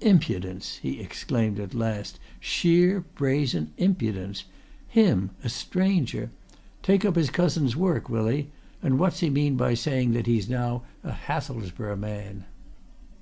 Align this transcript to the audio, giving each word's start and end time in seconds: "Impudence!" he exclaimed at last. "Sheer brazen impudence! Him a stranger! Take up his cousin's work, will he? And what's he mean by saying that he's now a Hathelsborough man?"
"Impudence!" 0.00 0.76
he 0.78 0.98
exclaimed 0.98 1.60
at 1.60 1.74
last. 1.74 2.18
"Sheer 2.40 3.00
brazen 3.16 3.70
impudence! 3.76 4.44
Him 4.88 5.32
a 5.44 5.50
stranger! 5.50 6.30
Take 6.82 7.04
up 7.04 7.16
his 7.16 7.28
cousin's 7.28 7.76
work, 7.76 8.08
will 8.08 8.28
he? 8.28 8.48
And 8.82 8.98
what's 8.98 9.20
he 9.20 9.28
mean 9.28 9.56
by 9.58 9.74
saying 9.74 10.12
that 10.14 10.26
he's 10.26 10.48
now 10.48 10.84
a 11.02 11.12
Hathelsborough 11.12 11.96
man?" 11.98 12.46